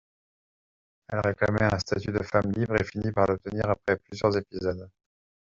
[1.09, 4.89] Elle réclamait un statut de femme libre et finit par l'obtenir après plusieurs épisodes.